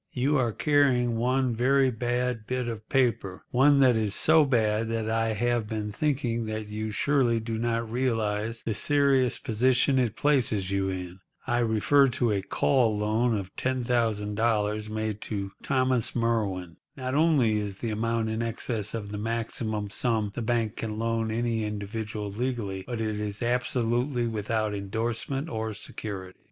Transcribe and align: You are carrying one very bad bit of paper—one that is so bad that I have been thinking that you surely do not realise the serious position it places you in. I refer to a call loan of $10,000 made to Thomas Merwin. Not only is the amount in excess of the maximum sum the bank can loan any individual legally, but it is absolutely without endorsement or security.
You 0.13 0.35
are 0.39 0.51
carrying 0.51 1.15
one 1.15 1.53
very 1.55 1.91
bad 1.91 2.47
bit 2.47 2.67
of 2.67 2.89
paper—one 2.89 3.81
that 3.81 3.95
is 3.95 4.15
so 4.15 4.43
bad 4.45 4.89
that 4.89 5.07
I 5.07 5.33
have 5.33 5.69
been 5.69 5.91
thinking 5.91 6.45
that 6.47 6.65
you 6.69 6.89
surely 6.89 7.39
do 7.39 7.59
not 7.59 7.87
realise 7.87 8.63
the 8.63 8.73
serious 8.73 9.37
position 9.37 9.99
it 9.99 10.15
places 10.15 10.71
you 10.71 10.89
in. 10.89 11.19
I 11.45 11.59
refer 11.59 12.07
to 12.17 12.31
a 12.31 12.41
call 12.41 12.97
loan 12.97 13.37
of 13.37 13.55
$10,000 13.55 14.89
made 14.89 15.21
to 15.21 15.51
Thomas 15.61 16.15
Merwin. 16.15 16.77
Not 16.97 17.13
only 17.13 17.59
is 17.59 17.77
the 17.77 17.91
amount 17.91 18.31
in 18.31 18.41
excess 18.41 18.95
of 18.95 19.11
the 19.11 19.19
maximum 19.19 19.91
sum 19.91 20.31
the 20.33 20.41
bank 20.41 20.77
can 20.77 20.97
loan 20.97 21.29
any 21.29 21.63
individual 21.63 22.31
legally, 22.31 22.85
but 22.87 22.99
it 22.99 23.19
is 23.19 23.43
absolutely 23.43 24.25
without 24.25 24.73
endorsement 24.73 25.47
or 25.47 25.75
security. 25.75 26.39